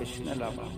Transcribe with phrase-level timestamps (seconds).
[0.00, 0.72] تشنه لبان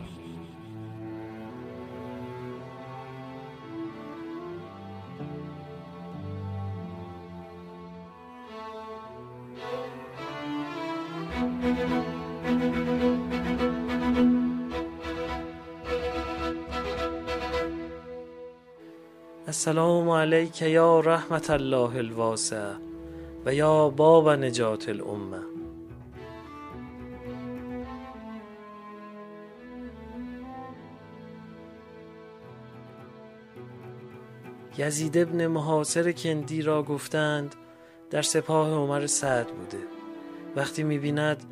[19.48, 22.89] السلام علیک یا رحمت الله الواسع.
[23.44, 25.40] و یا باب نجات الامه.
[34.78, 37.54] یزید ابن محاصر کندی را گفتند
[38.10, 39.84] در سپاه عمر سعد بوده.
[40.56, 41.44] وقتی می‌بیند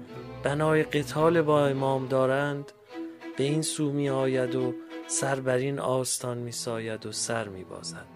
[0.42, 2.72] بنای قتال با امام دارند
[3.36, 4.74] به این سو می آید و
[5.06, 8.06] سر بر این آستان می ساید و سر می بازد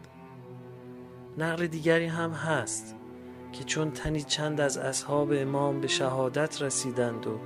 [1.39, 2.97] نقل دیگری هم هست.
[3.53, 7.39] که چون تنی چند از اصحاب امام به شهادت رسیدند و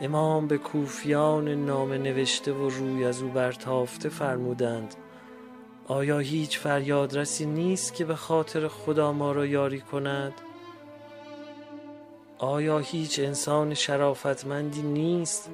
[0.00, 4.94] امام به کوفیان نامه نوشته و روی از او برتافته فرمودند
[5.86, 10.32] آیا هیچ فریادرسی نیست که به خاطر خدا ما را یاری کند؟
[12.38, 15.50] آیا هیچ انسان شرافتمندی نیست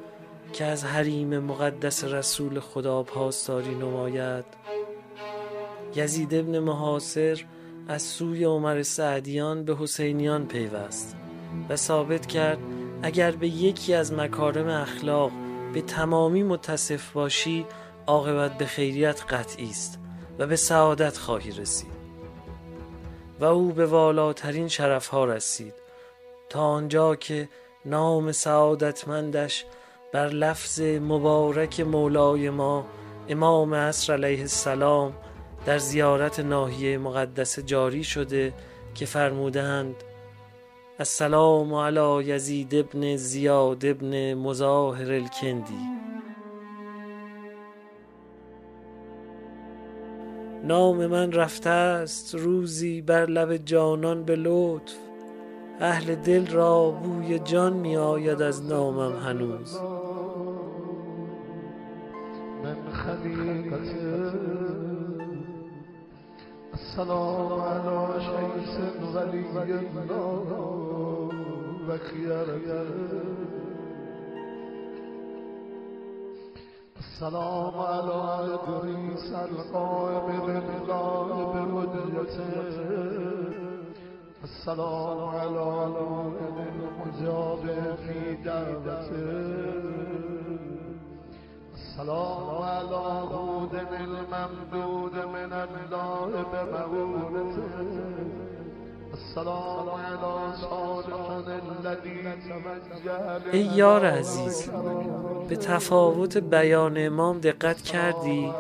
[0.53, 4.45] که از حریم مقدس رسول خدا پاسداری نماید؟
[5.95, 7.45] یزید ابن محاصر
[7.91, 11.17] از سوی عمر سعدیان به حسینیان پیوست
[11.69, 12.59] و ثابت کرد
[13.03, 15.31] اگر به یکی از مکارم اخلاق
[15.75, 17.67] به تمامی متصف باشی
[18.07, 19.99] عاقبت به خیریت قطعی است
[20.39, 21.91] و به سعادت خواهی رسید.
[23.41, 25.75] و او به والاترین شرفها رسید
[26.49, 27.49] تا آنجا که
[27.85, 29.65] نام سعادتمندش
[30.13, 32.87] بر لفظ مبارک مولای ما
[33.29, 35.13] امام عصر علیه السلام
[35.67, 38.53] در زیارت ناحیه مقدس جاری شده
[38.95, 39.95] که فرمودند
[40.99, 46.01] السلام علی یزید ابن زیاد ابن مظاهر الکندی.
[50.65, 54.95] نام من رفته است روزی بر لب جانان به لطف.
[55.81, 59.79] اهل دل را بوی جان می آید از نامم هنوز.
[66.91, 68.75] السلام علی شیس
[69.15, 70.49] ولی الله
[71.89, 72.83] و خیرته.
[76.97, 78.17] السلام على
[78.55, 82.53] ادریس القائم لله بهدیته
[84.43, 87.63] السلام على المؤمن المجاب
[88.05, 90.10] في دعوته.
[92.01, 92.97] السلام على
[93.33, 97.73] هود الممدود من الله بمعونته
[99.15, 104.71] السلام على صالح الذي توجه ای یار عزیز
[105.49, 108.53] به تفاوت بیان امام دقت کردی؟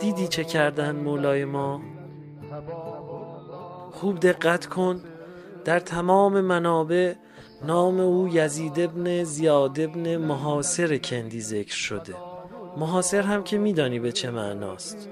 [0.00, 1.80] دیدی چه کردن مولای ما؟
[3.92, 5.00] خوب دقت کن
[5.64, 7.14] در تمام منابع
[7.62, 12.27] نام او یزید ابن زیاد ابن محاصر کندی ذکر شده
[12.78, 15.08] محاصر هم که میدانی به چه معناست.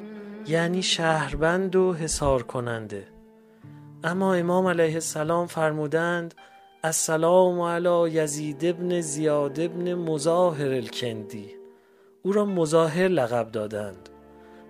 [0.46, 3.06] یعنی شهربند و حصار کننده
[4.04, 6.34] اما امام علیه السلام فرمودند
[6.84, 11.50] السلام علی یزید ابن زیاد ابن مظاهر الکندی.
[12.22, 14.08] او را مظاهر لقب دادند.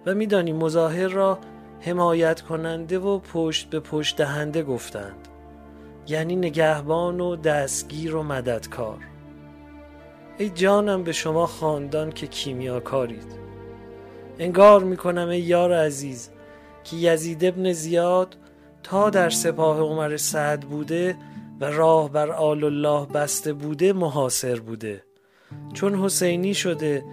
[0.07, 1.39] و میدانی مظاهر را
[1.81, 5.29] حمایت کننده و پشت به پشت دهنده گفتند.
[6.09, 9.16] یعنی نگهبان و دستگیر و مددکار.
[10.39, 13.37] ای جانم به شما خاندان که کیمیاکارید.
[14.39, 16.31] انگار می‌کنم ای یار عزیز
[16.85, 18.37] که یزید ابن زیاد
[18.83, 21.17] تا در سپاه عمر سعد بوده
[21.61, 25.03] و راه بر آل الله بسته بوده محاصر بوده.
[25.73, 27.05] چون حسینی شده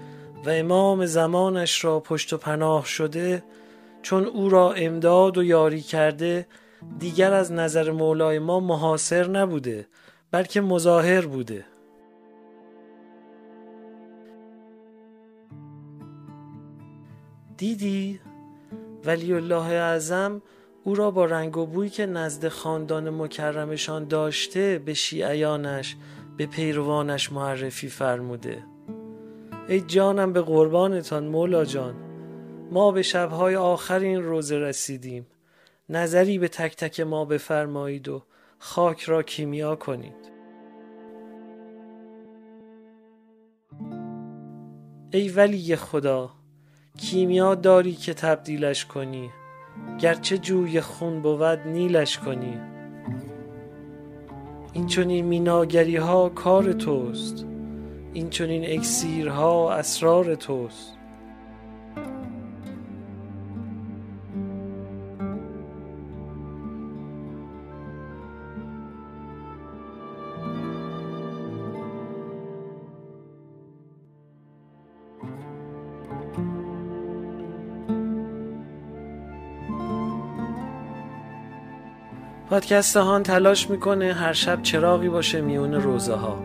[0.46, 3.44] و امام زمانش را پشت و پناه شده
[4.02, 6.48] چون او را امداد و یاری کرده
[7.00, 9.88] دیگر از نظر مولای ما محاصر نبوده
[10.32, 11.66] بلکه مظاهر بوده.
[17.64, 18.20] دیدی؟
[19.06, 20.42] ولی الله اعظم
[20.84, 25.96] او را با رنگ و بویی که نزد خاندان مکرمشان داشته به شیعیانش
[26.38, 28.64] به پیروانش معرفی فرموده.
[29.68, 31.96] ای جانم به قربانتان مولا جان
[32.72, 35.28] ما به شبهای آخر این روزه رسیدیم.
[35.90, 38.24] نظری به تک تک ما بفرمایید و
[38.60, 40.32] خاک را کیمیا کنید.
[45.12, 46.43] ای ولی خدا
[46.98, 49.30] کیمیا داری که تبدیلش کنی.
[50.00, 52.60] گرچه جوی خون بود نیلش کنی.
[54.74, 57.46] این چنین میناگری ها کار توست.
[58.14, 60.93] این چنین اکسیرها اسرار توست.
[82.54, 86.40] پادکست هان تلاش می‌کنه هر شب چراغی باشه میون روزه ها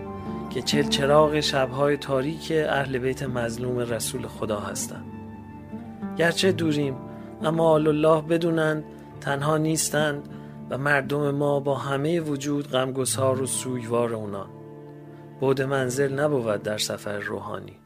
[0.51, 5.05] که چل چراغ شبهای تاریک اهل بیت مظلوم رسول خدا هستند.
[6.17, 6.97] گرچه دوریم
[7.43, 8.85] اما آل الله بدونند
[9.21, 10.29] تنها نیستند
[10.71, 14.49] و مردم ما با همه وجود غمگسار و سویوار اونان
[15.41, 17.77] بود منزل نبود در سفر روحانی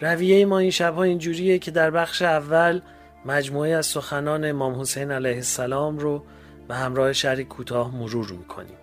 [0.00, 2.80] رویه ما این شبها اینجوریه که در بخش اول
[3.24, 6.24] مجموعه از سخنان امام حسین علیه السلام رو
[6.68, 8.76] به همراه شهری کوتاه مرور می‌کنیم.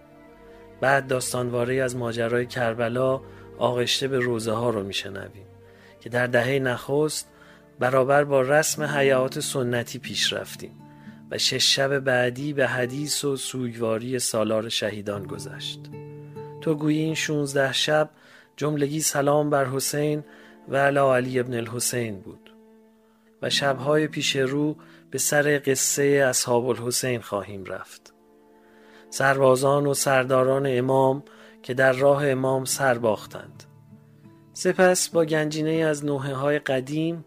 [0.81, 3.21] بعد داستانواره از ماجرای کربلا
[3.57, 5.45] آغشته به روزه ها رو میشنویم
[5.99, 7.27] که در دهه نخست
[7.79, 10.71] برابر با رسم حیات سنتی پیش رفتیم
[11.31, 15.79] و شش شب بعدی به حدیث و سوگواری سالار شهیدان گذشت.
[16.61, 18.09] تو گویی این 16 شب
[18.57, 20.23] جملگی سلام بر حسین
[20.69, 22.44] و علی ابن الحسین بود.
[23.45, 24.75] و شبهای پیش رو
[25.11, 28.13] به سر قصه اصحاب الحسین خواهیم رفت.
[29.09, 31.23] سربازان و سرداران امام
[31.63, 33.63] که در راه امام سر باختند.
[34.53, 37.25] سپس با گنجینه از نوحه های قدیم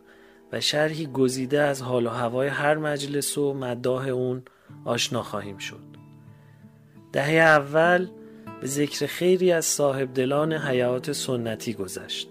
[0.52, 4.42] و شرحی گزیده از حال و هوای هر مجلس و مداح اون
[4.84, 5.84] آشنا خواهیم شد.
[7.12, 8.08] دهه اول
[8.60, 12.28] به ذکر خیری از صاحب دلان حیات سنتی گذشت.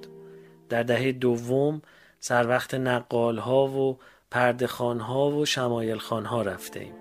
[0.70, 1.82] در دهه دوم
[2.20, 3.98] سر وقت نقال ها و
[4.32, 6.94] پردخان ها و شمایل خان ها رفته ایم.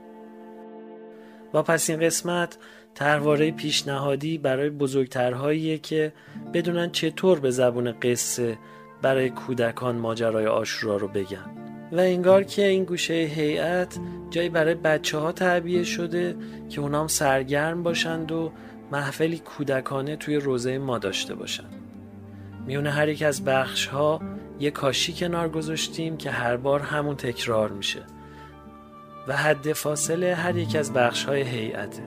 [1.53, 2.59] با پس این قسمت
[2.95, 6.13] ترواره پیشنهادی برای بزرگترهاییه که
[6.55, 8.59] بدونن چطور به زبون قصه
[9.03, 11.51] برای کودکان ماجرای آشورا رو بگن
[11.93, 13.99] و انگار که این گوشه هیئت
[14.31, 16.37] جایی برای بچه ها تعبیه شده
[16.69, 18.53] که اونام سرگرم باشند و
[18.93, 21.75] محفلی کودکانه توی روزه ما داشته باشند
[22.67, 24.21] میونه هر یک از بخش ها
[24.61, 28.03] یه کاشی کنار گذاشتیم که هر بار همون تکرار میشه.
[29.29, 32.03] و حد فاصله هر یک از بخش های هیئته.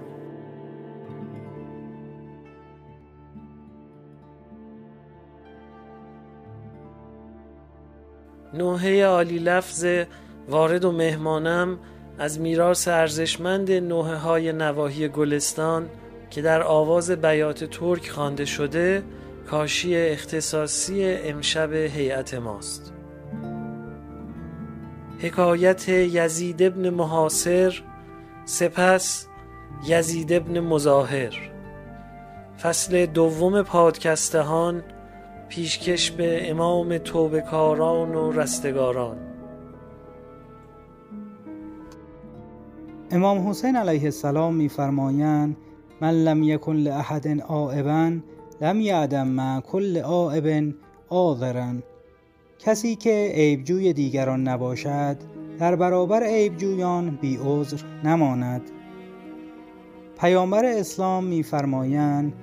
[8.54, 9.86] نوحه عالی لفظ
[10.50, 11.80] وارد و مهمانم
[12.20, 15.90] از میراث ارزشمند نوحه های نواحی گلستان
[16.30, 19.04] که در آواز بیات ترک خوانده شده
[19.52, 22.94] کاشی اختصاصی امشب هیئت ماست.
[25.20, 27.84] حکایت یزید ابن محاصر
[28.46, 29.28] سپس
[29.88, 31.52] یزید ابن مظاهر.
[32.62, 34.84] فصل دوم پادکستهان
[35.50, 39.18] پیشکش به امام توبکاران و رستگاران.
[43.12, 45.58] امام حسین علیه السلام میفرمایند
[46.02, 48.20] من لم یکن لاحد عائبا
[48.62, 50.74] لم یعدم مع کل عائب
[51.10, 51.84] آذرن
[52.60, 55.18] کسی که عیبجوی دیگران نباشد
[55.60, 58.62] در برابر عیبجویان بی عذر نماند.
[60.22, 62.34] پیامبر اسلام میفرمایند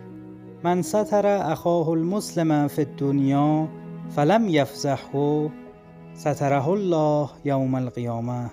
[0.65, 3.69] من ستر اخاه المسلم فی الدنیا
[4.17, 5.51] فلم یفزحه
[6.15, 8.51] ستره الله یوم القیامه.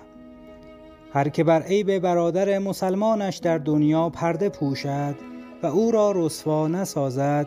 [1.12, 5.33] هر که بر عیب برادر مسلمانش در دنیا پرده پوشد
[5.64, 7.46] و او را رسوا نسازد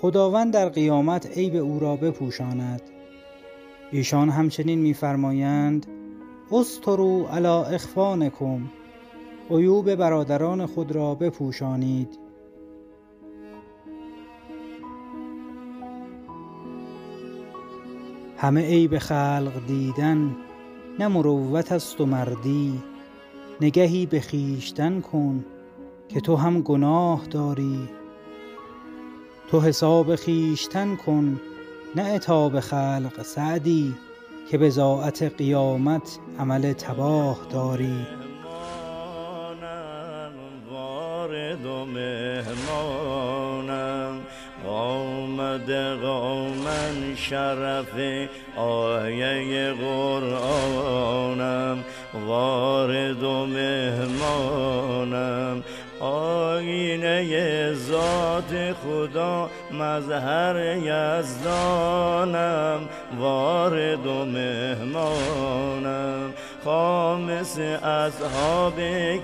[0.00, 2.82] خداوند در قیامت عیب او را بپوشاند.
[3.92, 5.86] ایشان همچنین میفرمایند
[6.52, 8.60] استرو علی اخوانکم
[9.50, 12.18] عیوب برادران خود را بپوشانید.
[18.36, 20.36] همه عیب خلق دیدن
[20.98, 22.82] نه مروت است و مردی
[23.60, 25.44] نگهی به خویشتن کن.
[26.08, 27.88] که تو هم گناه داری.
[29.50, 31.40] تو حساب خویشتن کن
[31.96, 33.94] نه عتاب خلق سعدی
[34.50, 38.06] که به ضاعت قیامت عمل تباه داری.
[40.70, 41.66] وارد
[46.02, 47.98] قومن شرف
[48.56, 51.84] آیه قرآنم.
[52.26, 54.84] وارد و مهمانم
[56.04, 62.80] آینه ذات خدا مظهر یزدانم
[63.18, 66.32] وارد و مهمانم.
[66.64, 68.80] خامس اصحاب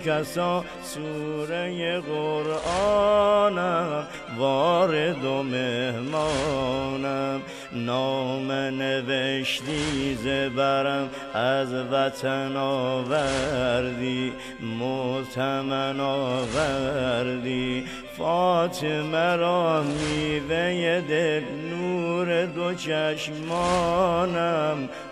[0.06, 4.06] کسا سوره قرآنم
[4.38, 7.40] وارد و مهمانم.
[7.72, 14.32] نام نوشتی زبرم از وطن آوردی
[14.80, 17.84] متمن آوردی.
[18.18, 23.28] فاطمه را میوه دل نور دو چشمانم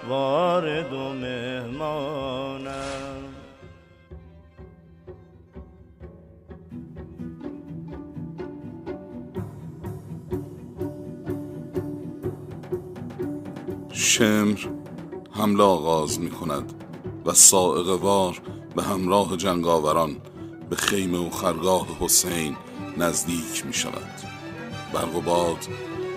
[0.09, 2.69] وارد و مهمانم.
[14.09, 14.59] شمر
[15.31, 16.73] حمله آغاز می کند
[17.27, 18.41] و سائق وار
[18.77, 20.17] به همراه جنگاوران
[20.71, 22.57] به خیمه و خرگاه حسین
[22.97, 24.23] نزدیک می شود
[24.93, 25.67] برق و باد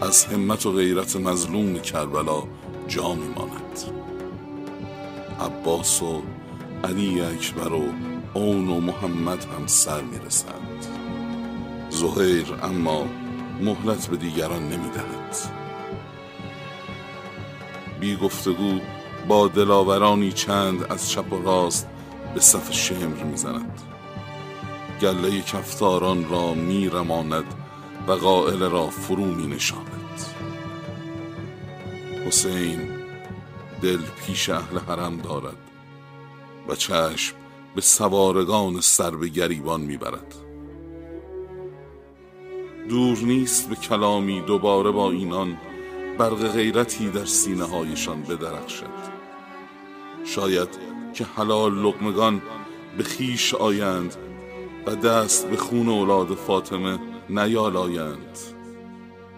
[0.02, 2.44] از همت و غیرت مظلوم کربلا
[2.88, 3.80] جا می ماند
[5.40, 6.22] عباس و
[6.84, 7.84] علی اکبر و
[8.34, 10.86] اون و محمد هم سر می رسند
[11.90, 13.06] زهیر اما
[13.62, 15.61] مهلت به دیگران نمی دهد
[18.01, 18.79] بی گفتگو
[19.27, 21.88] با دلاورانی چند از چپ و راست
[22.34, 23.81] به صف شمر می‌زند.
[25.01, 27.43] گله کفتاران را میرماند
[28.08, 30.25] و قائل را فرو می نشاند
[32.27, 32.79] حسین
[33.81, 35.58] دل پیش اهل حرم دارد
[36.67, 37.36] و چشم
[37.75, 40.36] به سوارگان سر به گریبان می‌برد.
[42.89, 45.58] دور نیست به کلامی دوباره با اینان
[46.18, 49.12] برق غیرتی در سینه هایشان بدرخشد.
[50.24, 50.70] شاید
[51.13, 52.41] که حلال لقمگان
[52.98, 54.15] به خیش آیند
[54.86, 57.00] و دست به خون اولاد فاطمه
[57.30, 58.38] نیالایند.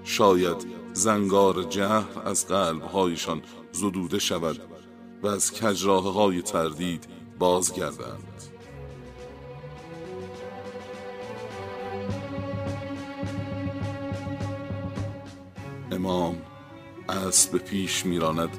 [0.03, 4.59] شاید زنگار جهر از قلبهایشان زدوده شود
[5.23, 7.07] و از کجراه های تردید
[7.39, 8.41] بازگردند.
[15.91, 16.41] امام
[17.09, 18.57] اسب پیش میراند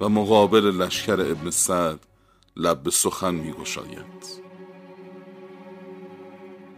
[0.00, 1.98] و مقابل لشکر ابن سعد
[2.56, 4.42] لب به سخن میگشاید.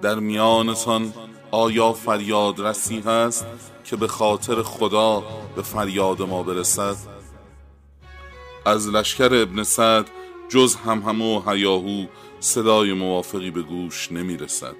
[0.02, 1.14] در میانتان
[1.50, 3.46] آیا فریاد رسی هست
[3.84, 5.24] که به خاطر خدا
[5.56, 6.96] به فریاد ما برسد؟
[8.66, 10.10] از لشکر ابن سعد
[10.48, 12.06] جز هم همه و هیاهو
[12.40, 14.76] صدای موافقی به گوش نمی رسد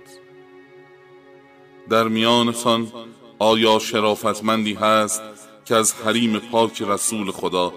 [1.91, 2.93] در میانتان
[3.39, 5.23] آیا شرافتمندی هست
[5.65, 7.73] که از حریم پاک رسول خدا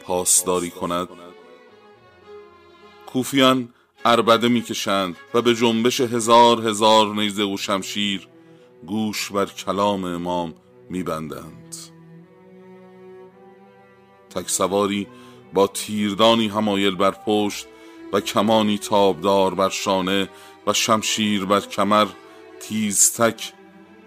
[0.00, 1.08] پاسداری کند؟
[3.06, 3.68] کوفیان
[4.04, 8.28] اربده می‌کشند و به جنبش هزار هزار نیزه و شمشیر
[8.86, 10.54] گوش بر کلام امام
[10.90, 11.76] میبندند.
[14.30, 15.06] تک سواری
[15.54, 17.66] با تیردانی همایل بر پشت
[18.12, 20.28] و کمانی تابدار بر شانه
[20.66, 22.06] و شمشیر بر کمر
[22.60, 23.52] تیزتک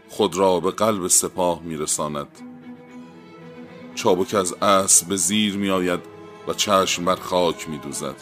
[0.09, 2.48] خود را به قلب سپاه میرساند.
[3.96, 6.00] چابک از اسب به زیر می آید
[6.48, 8.15] و چشم بر خاک می دوزد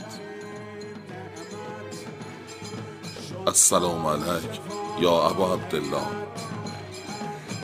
[3.47, 4.59] السلام علیک
[4.99, 5.97] یا ابا عبدالله.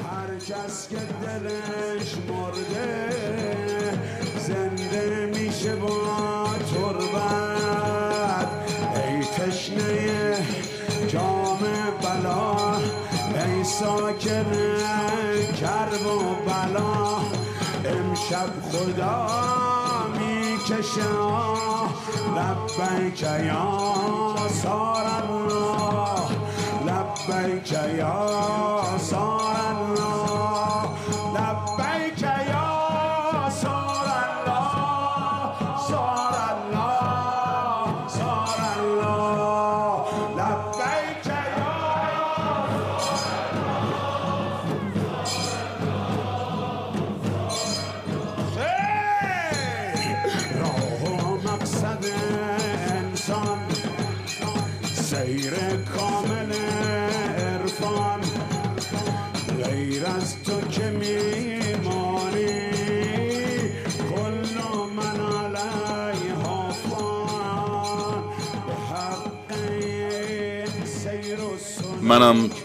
[0.10, 3.10] هر کس که دلش مرده
[4.48, 6.46] زنده میشه با
[6.76, 8.48] تربت.
[8.96, 10.38] ای تشنه
[11.08, 11.60] جام
[12.02, 12.78] بلا
[13.46, 14.63] ای ساکن
[18.34, 19.28] امشب خدا
[20.18, 21.02] می‌کشه.
[22.36, 26.30] لبیک یا سار الله
[26.88, 29.43] لبیک یا سار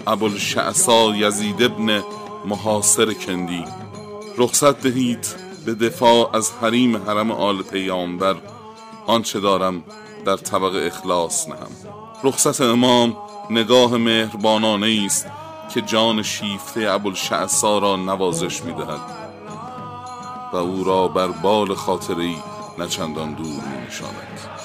[0.09, 2.03] ابوالشعصا یزید ابن
[2.45, 3.65] محاصر کندی.
[4.39, 5.27] رخصت دهید
[5.67, 8.37] به دفاع از حریم حرم آل پیامبر.
[9.07, 9.83] آنچه دارم
[10.25, 11.71] در طبق اخلاص نهم.
[12.25, 13.17] رخصت امام
[13.51, 15.27] نگاه مهربانانه است
[15.75, 19.01] که جان شیفته ابوالشعصا را نوازش می‌دهد.
[20.53, 22.37] و او را بر بال خاطری
[22.79, 24.58] نچندان دور می نشاند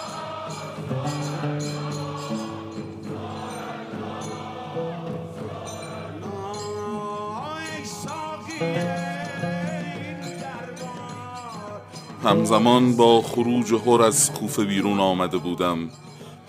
[12.24, 15.90] همزمان با خروج هر از کوفه بیرون آمده بودم.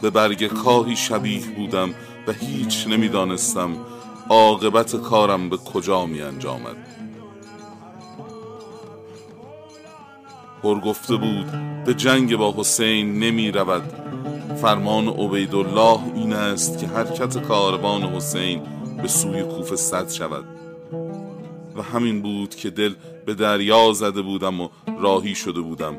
[0.02, 1.95] به برگ کاهی شبیه بودم
[2.26, 3.76] و هیچ نمی‌دانستم
[4.31, 6.76] عاقبت کارم به کجا می انجامد
[10.64, 11.47] هر گفته بود
[11.85, 13.93] به جنگ با حسین نمی رود
[14.62, 18.62] فرمان عبیدالله این است که حرکت کاروان حسین
[19.02, 20.53] به سوی کوفه صد شود.
[21.76, 22.95] و همین بود که دل
[23.26, 24.69] به دریا زده بودم و
[25.00, 25.99] راهی شده بودم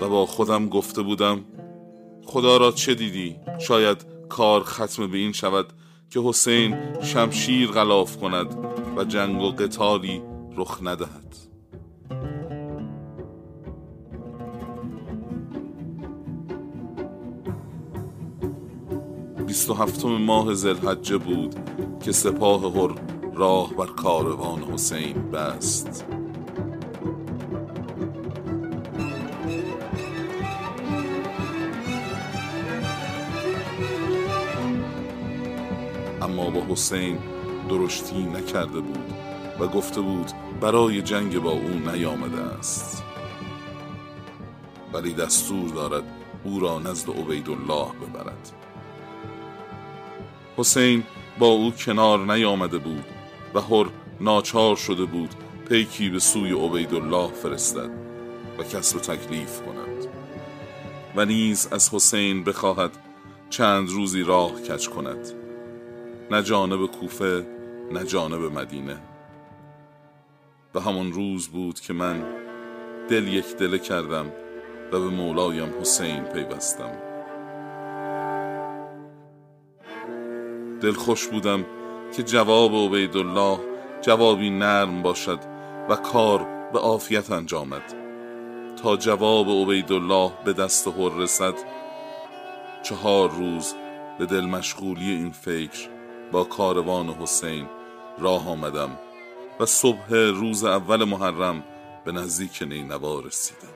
[0.00, 1.44] و با خودم گفته بودم
[2.24, 5.66] خدا را چه دیدی؟ شاید کار ختم به این شود
[6.10, 8.56] که حسین شمشیر غلاف کند
[8.96, 10.22] و جنگ و قتالی
[10.56, 11.36] رخ ندهد
[19.46, 21.54] بیست و هفتم ماه زلحجه بود
[22.04, 26.04] که سپاه هر راه بر کاروان حسین بست.
[36.22, 37.18] اما با حسین
[37.68, 39.12] درشتی نکرده بود
[39.60, 43.02] و گفته بود برای جنگ با او نیامده است.
[44.92, 46.04] ولی دستور دارد
[46.44, 48.52] او را نزد عبیدالله ببرد.
[50.56, 51.04] حسین
[51.38, 53.15] با او کنار نیامده بود.
[53.54, 53.86] و هر
[54.20, 55.34] ناچار شده بود
[55.68, 57.90] پیکی به سوی عبیدالله فرستد
[58.58, 60.06] و کسب تکلیف کند.
[61.16, 62.90] و نیز از حسین بخواهد
[63.50, 65.32] چند روزی راه کج کند.
[66.30, 67.46] نه جانب کوفه
[67.92, 68.96] نه جانب مدینه.
[70.74, 72.24] و همان روز بود که من
[73.08, 74.26] دل یک دله کردم
[74.92, 76.92] و به مولایم حسین پیوستم.
[80.80, 81.64] دل خوش بودم
[82.16, 83.58] که جواب عبیدالله
[84.02, 85.38] جوابی نرم باشد
[85.88, 87.82] و کار به عافیت انجامد.
[88.82, 91.54] تا جواب عبیدالله به دست هر رسد
[92.82, 93.74] چهار روز
[94.18, 95.88] به دل مشغولی این فکر
[96.32, 97.66] با کاروان حسین
[98.18, 98.98] راه آمدم
[99.60, 101.64] و صبح روز اول محرم
[102.04, 103.68] به نزدیک نینوا رسیدم.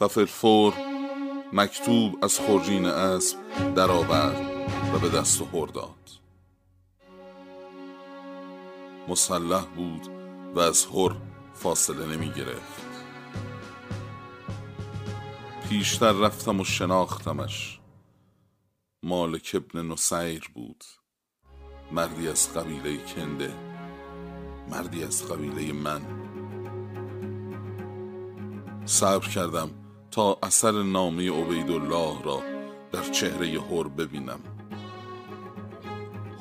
[0.00, 0.85] و فلفور
[1.56, 3.38] مکتوب از خورجین اسب
[3.74, 6.10] درآورد و به دست هر داد.
[9.08, 10.08] مسلح بود
[10.54, 11.16] و از هر
[11.54, 12.86] فاصله نمی گرفت.
[15.68, 17.80] پیشتر رفتم و شناختمش.
[19.02, 20.84] مالک ابن نصیر بود.
[21.92, 23.54] مردی از قبیله کنده.
[24.70, 26.02] مردی از قبیله من.
[28.84, 29.85] صبر کردم
[30.16, 32.42] تا اثر نامه عبیدالله را
[32.92, 34.40] در چهره هر ببینم.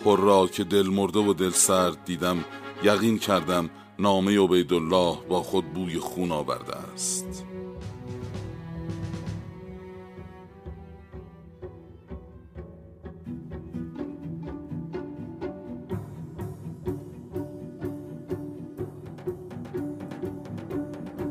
[0.05, 2.45] هر را که دل مرده و دل سرد دیدم
[2.83, 7.45] یقین کردم نامه عبیدالله با خود بوی خون آورده است.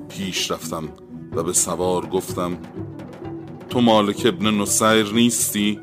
[0.08, 0.88] پیش رفتم.
[1.34, 2.58] و به سوار گفتم
[3.70, 5.80] تو مالک ابن نصیر نیستی؟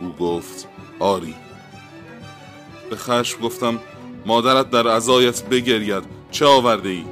[0.00, 0.68] او گفت
[0.98, 1.34] آری
[2.90, 3.78] به خشم گفتم
[4.26, 7.04] مادرت در عزایت بگرید چه آورده ای؟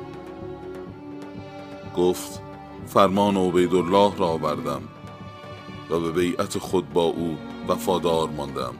[1.97, 2.41] گفت
[2.87, 4.83] فرمان عبیدالله را آوردم
[5.91, 8.75] و به بیعت خود با او وفادار ماندم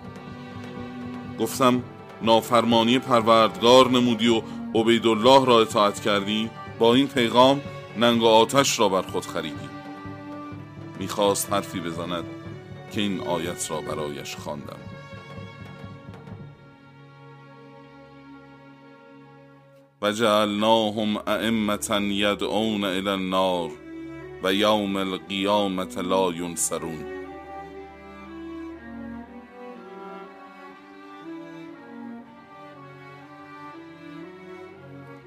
[1.41, 1.83] گفتم
[2.23, 4.43] نافرمانی پروردگار نمودی و
[4.75, 7.61] عبیدالله را اطاعت کردی با این پیغام
[7.97, 9.69] ننگ و آتش را بر خود خریدی
[10.99, 12.25] می‌خواست حرفی بزند
[12.93, 14.79] که این آیت را برایش خواندم.
[20.03, 23.71] و جعلناهم ائمة یدعون الی النار
[24.43, 27.18] و یوم القیامت لا ینصرون.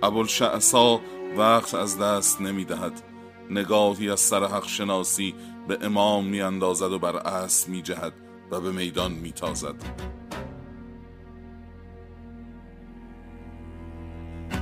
[0.04, 1.00] ابوالشعصا
[1.38, 3.02] وقت از دست نمی دهد
[3.50, 5.36] نگاهی از سر حق شناسی
[5.68, 8.14] به امام می اندازد و بر اسب می جهد
[8.52, 9.76] و به میدان می تازد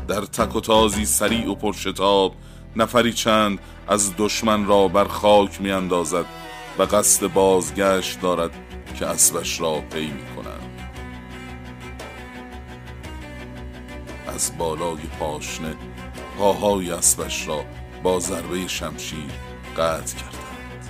[0.07, 2.35] در تک و تازی سریع و پرشتاب
[2.75, 6.25] نفری چند از دشمن را بر خاک می اندازد
[6.79, 8.51] و قصد بازگشت دارد
[8.99, 10.68] که اسبش را پی می کنند
[14.39, 15.75] از بالای پاشنه
[16.37, 17.65] پاهای اسبش را
[18.03, 19.31] با ضربه شمشیر
[19.77, 20.87] قطع کردند.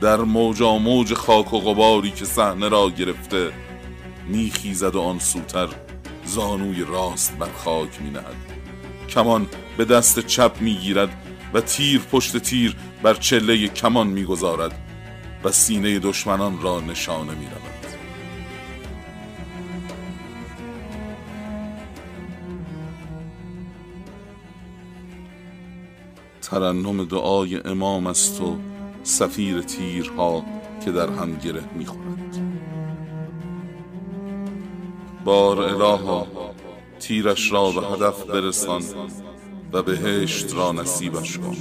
[0.00, 3.52] در موجا موج خاک و غباری که صحنه را گرفته
[4.28, 5.68] میخیزد و آن سوتر
[6.24, 8.36] زانوی راست بر خاک مینهد
[9.08, 14.80] کمان به دست چپ می‌گیرد و تیر پشت تیر بر چله کمان می‌گذارد
[15.44, 17.63] و سینه دشمنان را نشانه می‌رود
[26.54, 28.56] ترنم دعای امام است و
[29.02, 30.44] سفیر تیرها
[30.84, 32.38] که در هم گره می‌خورد
[35.24, 36.26] بار الها
[37.00, 38.82] تیرش را به هدف برسان
[39.72, 41.56] و بهشت را نصیبش کن.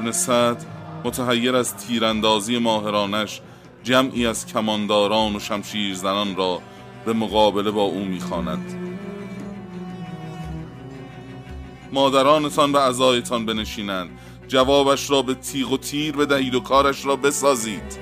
[0.00, 0.64] ابن سعد
[1.04, 3.40] متحیر از تیراندازی ماهرانش
[3.82, 6.60] جمعی از کمانداران و شمشیرزنان را
[7.04, 8.74] به مقابله با او می‌خواند.
[11.92, 14.10] مادرانتان به عزایتان بنشینند.
[14.48, 17.98] جوابش را به تیغ و تیر بدهید و کارش را بسازید.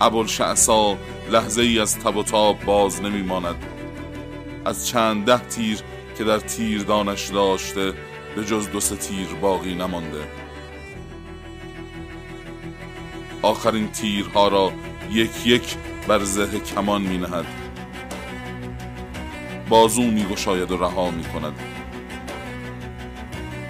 [0.00, 0.96] ابوالشعصا
[1.30, 3.71] لحظه ای از تب و تاب باز نمیماند.
[4.64, 5.78] از چند ده تیر
[6.18, 7.92] که در تیردانش داشته
[8.36, 10.24] به جز دو سه تیر باقی نمانده.
[13.42, 14.72] آخرین تیرها را
[15.10, 15.76] یک یک
[16.08, 17.46] بر زه کمان می نهد
[19.68, 21.52] بازو می گشاید و رها می کند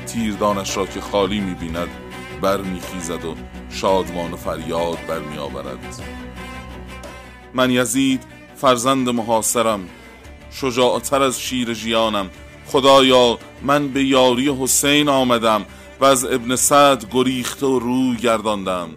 [0.07, 1.88] تیردانش را که خالی می بیند
[2.40, 3.35] بر می خیزد و
[3.70, 6.02] شادمان و فریاد بر می آورد
[7.55, 8.22] من یزید
[8.57, 9.88] فرزند محاصرم.
[10.52, 12.30] شجاعتر از شیر جیانم
[12.66, 15.66] خدایا من به یاری حسین آمدم
[16.00, 18.88] و از ابن سعد گریخته و روی گرداندم.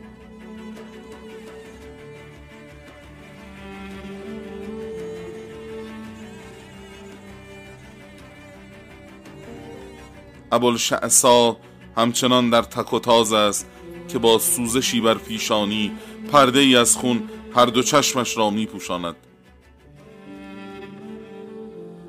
[10.51, 11.57] ابوالشعصا
[11.97, 13.67] همچنان در تک و تاز است
[14.07, 15.91] که با سوزشی بر پیشانی
[16.31, 19.15] پرده ای از خون هر دو چشمش را می پوشاند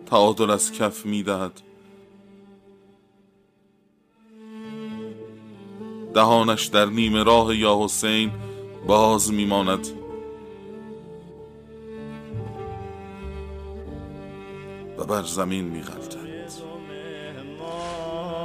[0.06, 1.60] تعادل از کف می دهد
[6.14, 8.32] دهانش در نیمه راه یا حسین
[8.86, 9.86] باز می ماند
[14.98, 16.26] و بر زمین می غلطد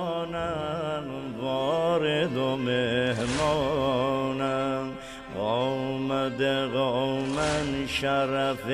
[0.03, 1.05] مهمانم
[1.41, 4.20] وارد و مهمانم
[6.21, 8.65] آمده قومن شرف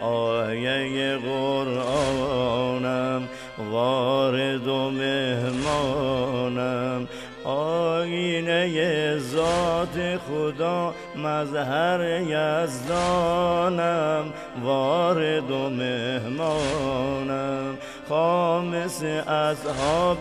[0.00, 3.28] آیه قرآنم
[3.70, 7.08] وارد و مهمانم.
[7.44, 14.24] آینه ذات خدا مظهر یزدانم
[14.64, 17.78] وارد و مهمانم.
[18.08, 20.18] خامس اصحاب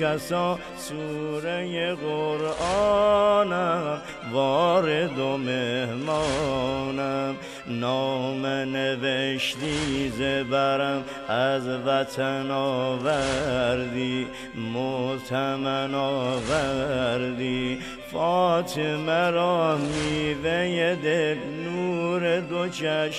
[0.00, 3.98] کسا سوره قرآنم
[4.32, 7.36] وارد و مهمانم.
[7.70, 14.26] نام نوشتی زبرم از وطن آوردی
[14.74, 17.78] متمن آوردی.
[18.12, 23.12] فاطمه را میوه دل نور دو چشمانم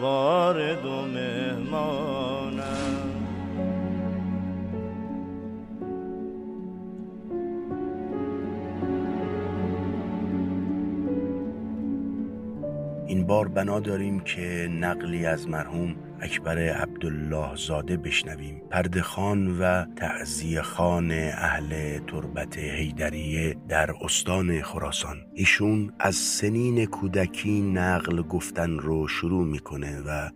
[0.00, 2.66] وارد و مهمانم.
[13.26, 18.62] بار بنا داریم که نقلی از مرحوم اکبر عبدالله زاده بشنویم.
[18.70, 25.16] پرده خان و تعذیه خان اهل تربت هیدریه در استان خراسان.
[25.34, 30.30] ایشون از سنین کودکی نقل گفتن رو شروع می‌کنه و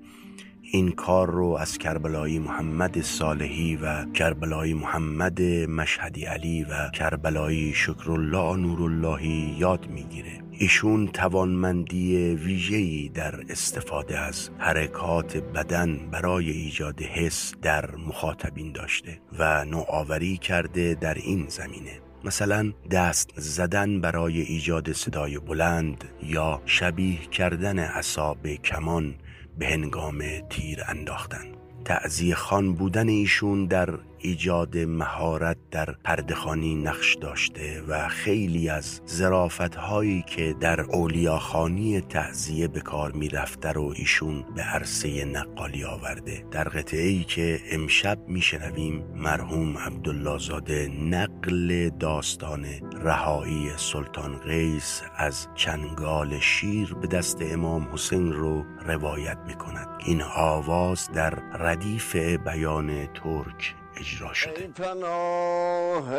[0.72, 8.56] این کار رو از کربلایی محمد صالحی و کربلایی محمد مشهدی علی و کربلایی شکرالله
[8.56, 10.49] نوراللهی یاد می‌گیره.
[10.62, 19.64] ایشون توانمندی ویژه‌ای در استفاده از حرکات بدن برای ایجاد حس در مخاطبین داشته و
[19.64, 22.00] نوآوری کرده در این زمینه.
[22.24, 29.14] مثلا دست زدن برای ایجاد صدای بلند یا شبیه کردن اصاب کمان
[29.58, 31.44] به هنگام تیر انداختن.
[31.84, 39.74] تعذیه خان بودن ایشون در ایجاد مهارت در پردخانی نقش داشته و خیلی از زرافت
[39.74, 46.44] هایی که در اولیاخانی تعذیه به کار می رفته رو ایشون به عرصه نقالی آورده.
[46.50, 55.02] در قطعه ای که امشب می شنویم مرحوم عبدالله زاده نقل داستان رهایی سلطان قیس
[55.16, 62.16] از چنگال شیر به دست امام حسین رو روایت می کند این آواز در ردیف
[62.16, 64.60] بیان ترک اجرا شده.
[64.60, 66.14] ای پناه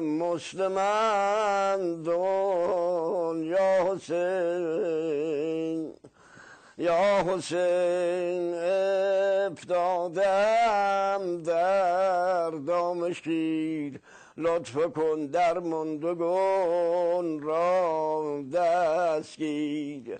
[0.00, 0.74] مسلمندون
[3.42, 5.94] یا حسین
[6.78, 8.54] یا حسین
[9.50, 14.00] افتادم در دام شیر
[14.36, 20.18] لطف کن در مندگون را دستگیر.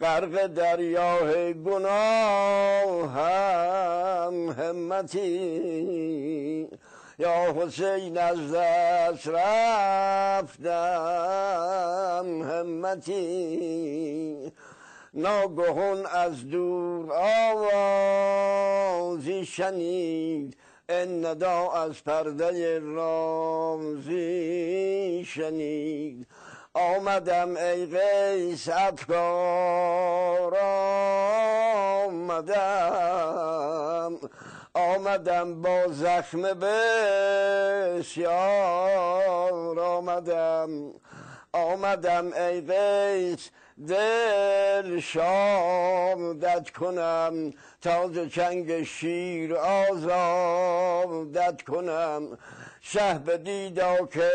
[0.00, 6.68] غرق دریاه گناه هم همتی.
[7.18, 10.66] یا حسین از دست رفتم
[12.42, 14.52] همتی.
[15.14, 17.12] ناگهان از دور
[19.12, 20.56] آوازی شنید
[20.88, 24.14] ان ندا از پرده رامزی
[25.26, 26.26] شنید.
[26.76, 30.54] آمدم ای قیس افکار
[32.54, 34.18] آمدم.
[34.74, 38.30] آمدم با زخم بسیار
[39.80, 40.70] آمدم.
[41.52, 43.50] آمدم ای قیس
[43.88, 47.52] دل شامدت کنم.
[47.82, 50.02] تازه چنگ شیر آزادت
[51.62, 52.38] کنم.
[52.80, 54.30] شه بدیدا که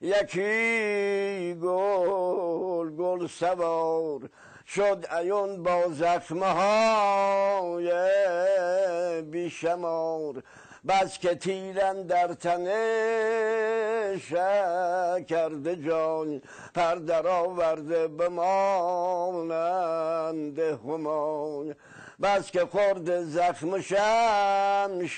[0.00, 4.20] یکی گل گل سوار
[4.66, 7.92] شد ایون با زخمهای
[9.22, 10.42] بیشمار.
[10.88, 14.32] بس که تیرن در تنش
[15.28, 16.42] کرده جان
[16.74, 19.38] پردر آورده بمانند
[20.58, 21.74] همان.
[22.22, 25.08] بس که خورد زخم شمشیر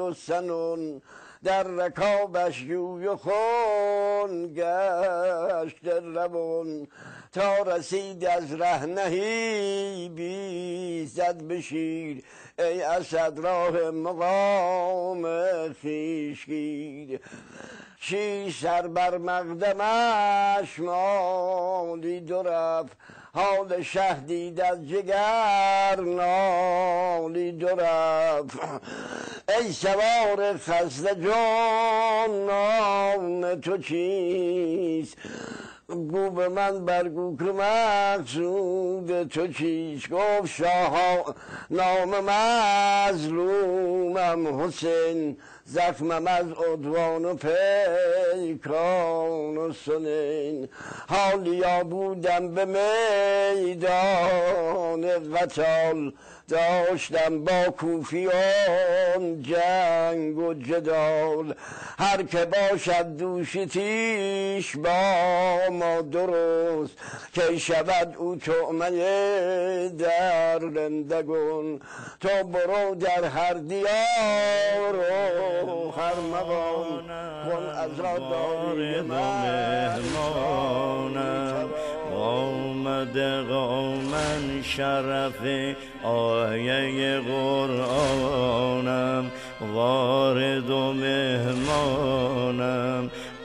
[0.00, 1.02] و سنون
[1.44, 6.88] در رکابش جوی و خون گشت روان.
[7.32, 12.24] تا رسید از رهنهی بی زد بشیر
[12.58, 15.22] ای اسد راه مقام
[15.72, 17.20] خیش گیر.
[18.00, 22.96] شیر سر بر مقدمش مالی دو رفت
[23.34, 28.58] حال شه دید از جگر نالی رفت
[29.48, 32.50] ای سوار خسته جان
[33.60, 35.16] تو چیست؟
[35.88, 41.34] گو به من برگو که مقصود تو چیست؟ گفت شاها
[41.70, 42.14] نام
[43.10, 43.80] مظلومم
[44.62, 45.36] حسین.
[45.72, 47.34] زخمم از عدوان و
[48.34, 50.68] پیکان و سنین.
[51.08, 52.64] حالیا بودم به
[53.64, 54.20] میدان
[55.34, 56.12] قتال
[56.50, 61.54] داشتم با کوفیان جنگ و جدال.
[61.98, 66.92] هر که باشد دوش تیش با ما درست.
[67.32, 71.80] که شود او تعمه در رندگون
[72.20, 76.86] تو برو در هر دیار و هر مقام
[77.44, 80.50] کن از را داری مهمانم
[82.90, 85.42] آمده قومن شرف
[86.04, 89.30] آیه قرآنم
[89.74, 92.30] وارد و مهمانم.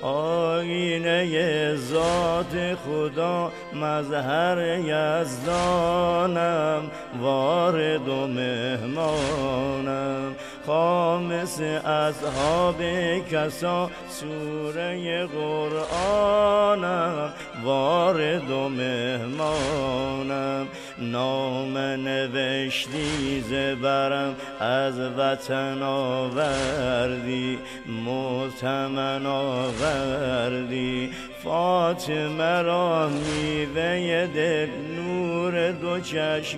[0.02, 6.82] آینه ذات خدا مظهر یزدانم
[7.22, 10.36] وارد و مهمانم.
[10.66, 12.82] خامس اصحاب
[13.32, 20.68] کسا سوره قرآنم وارد و مهمانم.
[21.00, 27.60] نام نوشتی زبرم از وطن آوردی
[28.06, 31.12] متمن آوردی.
[31.44, 36.56] فاطمه را میوه دل نور دو چشمانم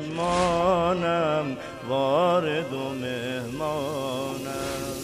[1.90, 4.97] وارد و مهمانم.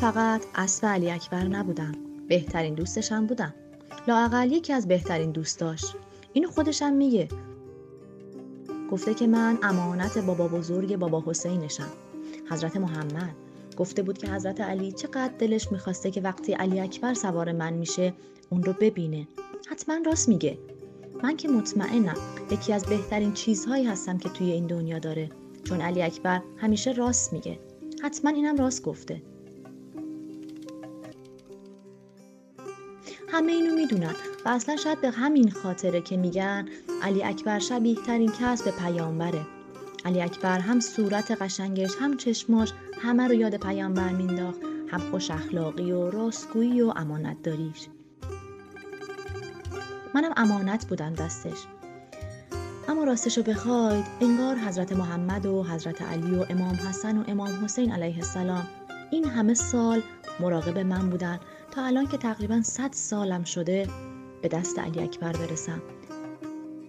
[0.00, 1.92] فقط اسب علی اکبر نبودم.
[2.28, 3.54] بهترین دوستشم بودم.
[4.08, 5.84] لااقل یکی از بهترین دوستاش.
[6.32, 7.28] اینو خودشم میگه.
[8.90, 11.88] گفته که من امانت بابا بزرگ بابا حسینشم.
[12.50, 13.34] حضرت محمد.
[13.76, 18.14] گفته بود که حضرت علی چقدر دلش می‌خواسته که وقتی علی اکبر سوار من میشه
[18.50, 19.28] اون رو ببینه.
[19.68, 20.58] حتما راست میگه.
[21.22, 22.16] من که مطمئنم
[22.50, 25.30] یکی از بهترین چیزهایی هستم که توی این دنیا داره.
[25.64, 27.58] چون علی اکبر همیشه راست میگه.
[28.02, 29.22] حتما اینم راست گفته.
[33.38, 34.14] همه اینو می‌دونن.
[34.44, 36.68] و اصلا شاید به همین خاطره که میگن
[37.02, 39.46] علی اکبر شبیه ترین کس به پیامبره.
[40.04, 42.72] علی اکبر هم صورت قشنگش هم چشماش
[43.02, 47.88] همه رو یاد پیامبر مینداخت هم خوش اخلاقی و راستگویی و امانت داریش
[50.14, 51.58] منم امانت بودم دستش.
[52.88, 57.92] اما راستشو بخواید انگار حضرت محمد و حضرت علی و امام حسن و امام حسین
[57.92, 58.66] علیه السلام
[59.10, 60.02] این همه سال
[60.40, 61.40] مراقب من بودن.
[61.78, 63.88] تا الان که تقریبا 100 سالم شده
[64.42, 65.82] به دست علی اکبر برسم.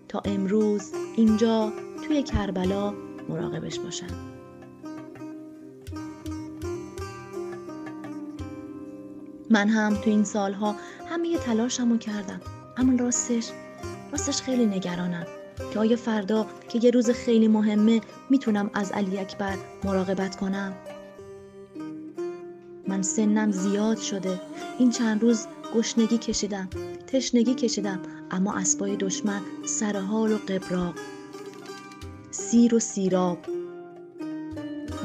[0.07, 1.73] تا امروز اینجا
[2.07, 2.93] توی کربلا
[3.29, 4.07] مراقبش باشم.
[9.49, 10.75] من هم تو این سالها
[11.09, 12.41] همه تلاشمو کردم.
[12.77, 13.51] اما راستش
[14.11, 15.25] راستش خیلی نگرانم
[15.73, 20.73] که آیا فردا که یه روز خیلی مهمه می‌تونم از علی اکبر مراقبت کنم؟
[22.89, 24.41] من سنم زیاد شده.
[24.79, 26.69] این چند روز گشنگی کشیدم
[27.07, 27.99] تشنگی کشیدم
[28.31, 30.93] اما اسبای دشمن سرحال و قبراق.
[32.31, 33.37] سیر و سیراب.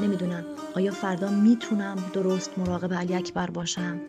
[0.01, 0.43] نمی‌دونم
[0.75, 3.99] آیا فردا می‌تونم درست مراقب علی اکبر باشم؟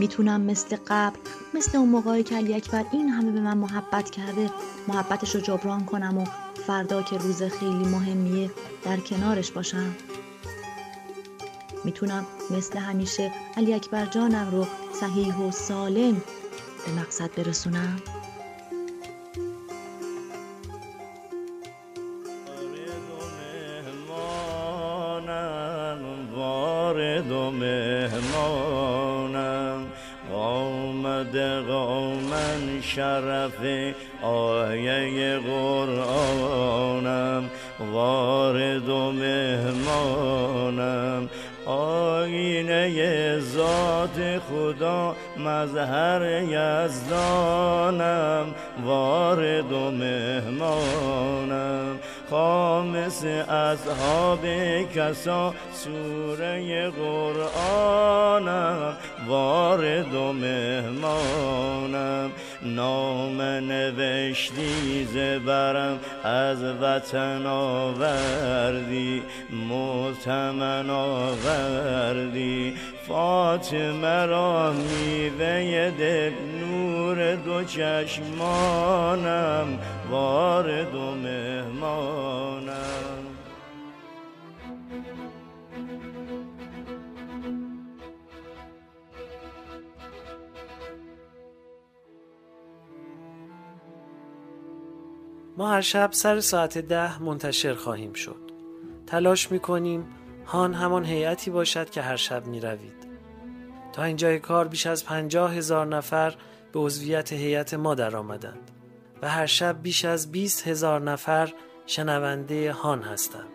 [0.00, 1.18] می‌تونم مثل قبل
[1.54, 4.50] مثل اون موقعی که علی اکبر این همه به من محبت کرده
[4.88, 6.24] محبتش رو جبران کنم و
[6.66, 8.50] فردا که روز خیلی مهمیه
[8.84, 9.94] در کنارش باشم.
[11.84, 14.66] می‌تونم مثل همیشه علی اکبر جانم رو
[15.00, 16.22] صحیح و سالم
[16.86, 17.96] به مقصد برسونم؟
[53.52, 54.46] اصحاب
[54.94, 58.96] کسا سوره قرآنم
[59.28, 62.30] وارد و مهمانم.
[62.62, 69.22] نام نوشتی زبرم از وطن آوردی
[69.70, 72.74] متمن آوردی.
[73.08, 78.18] فاطمه را میوه دل نور دو چشمانم
[80.10, 83.31] وارد و مهمانم.
[95.62, 98.50] ما هر شب سر ساعت ده منتشر خواهیم شد.
[99.06, 100.06] تلاش می‌کنیم
[100.46, 103.06] هان همان هیئتی باشد که هر شب می‌روید.
[103.92, 106.34] تا اینجای کار بیش از پنجاه هزار نفر
[106.72, 108.70] به عضویت هیئت ما در آمدند
[109.22, 111.52] و هر شب بیش از بیست هزار نفر
[111.86, 113.48] شنونده هان هستند.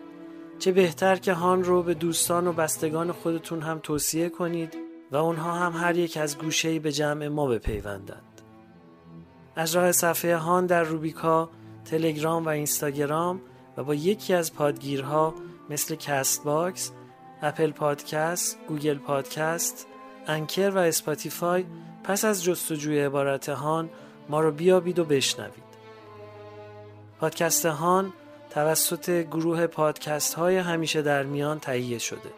[0.58, 4.76] چه بهتر که هان رو به دوستان و بستگان خودتون هم توصیه کنید
[5.10, 8.22] و اونها هم هر یک از گوشه‌ای به جمع ما بپیوندند.
[9.56, 11.50] از راه صفحه هان در روبیکا
[11.90, 13.40] تلگرام و اینستاگرام
[13.76, 15.34] و با یکی از پادگیرها
[15.70, 16.92] مثل Castbox،
[17.42, 19.86] Apple Podcast، Google Podcast،
[20.26, 21.64] Anchor و Spotify
[22.04, 23.90] پس از جستجوی عبارت هان
[24.28, 25.68] ما رو بیابید و بشنوید.
[27.20, 28.12] پادکست هان
[28.50, 32.30] توسط گروه پادکست های همیشه در میان تهیه شده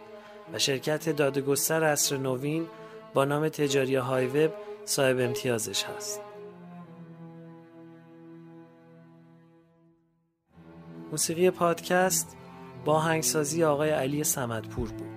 [0.52, 2.66] و شرکت داده‌گستر عصر نوین
[3.14, 4.52] با نام تجاری HiWEB
[4.84, 6.29] صاحب امتیازش هست.
[11.10, 12.36] موسیقی پادکست
[12.84, 15.10] با آهنگسازی آقای علی سمدپور بود.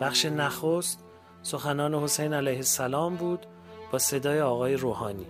[0.00, 1.04] بخش نخست
[1.42, 3.46] سخنان حسین علیه السلام بود
[3.92, 5.26] با صدای آقای روحانی.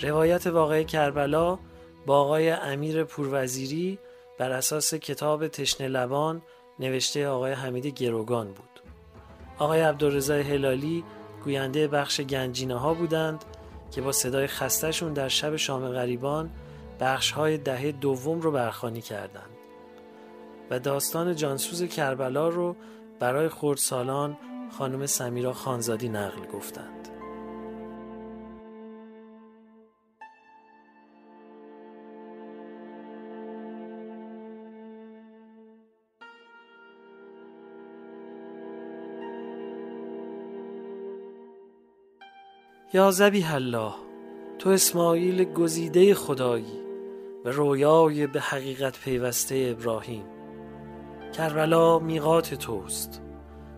[0.00, 1.58] روایت واقع کربلا
[2.06, 3.98] با آقای امیر پوروزیری
[4.38, 6.42] بر اساس کتاب تشنه لبان
[6.78, 8.80] نوشته آقای حمید گروگان بود.
[9.58, 11.04] آقای عبدالرضا هلالی
[11.44, 13.44] گوینده بخش گنجینه ها بودند
[13.90, 16.50] که با صدای خستشون در شب شام غریبان
[17.00, 19.50] بخش های دهه دوم رو برخانی کردند
[20.70, 22.76] و داستان جانسوز کربلا رو
[23.20, 24.36] برای خردسالان
[24.70, 27.08] خانم سمیرا خانزادی نقل گفتند.
[42.94, 43.92] یا زبیح الله
[44.58, 46.79] تو اسماعیل گزیده خدایی
[47.44, 50.24] و رویای به حقیقت پیوسته ابراهیم.
[51.32, 53.22] کربلا میقات توست.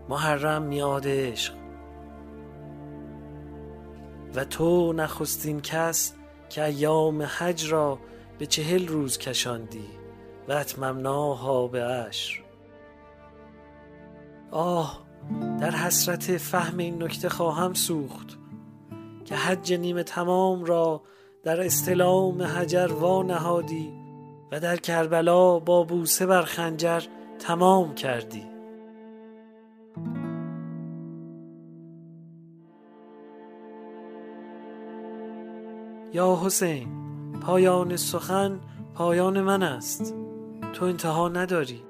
[0.08, 1.54] محرم میاد عشق.
[4.34, 6.14] و تو نخستین کس
[6.48, 7.98] که ایام حج را
[8.38, 9.88] به چهل روز کشاندی
[10.48, 12.42] و اتممناها به عشر.
[14.50, 15.02] آه
[15.60, 18.38] در حسرت فهم این نکته خواهم سوخت
[19.24, 21.02] که حج نیمه تمام را
[21.42, 23.92] در استلام حجر وا نهادی
[24.52, 27.02] و در کربلا با بوسه بر خنجر
[27.38, 28.44] تمام کردی.
[36.12, 36.88] یا حسین
[37.40, 38.60] پایان سخن
[38.94, 40.14] پایان من است.
[40.72, 41.82] تو انتها نداری.